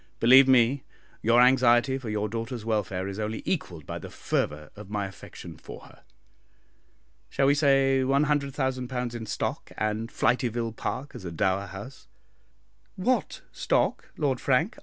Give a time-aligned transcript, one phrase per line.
[0.19, 0.83] Believe me,
[1.21, 5.57] your anxiety for your daughter's welfare is only equalled by the fervour of my affection
[5.57, 6.01] for her.
[7.29, 12.07] Shall we say £100,000 in stock, and Flityville Park as a dower house?"
[12.95, 14.79] "What stock, Lord Frank?"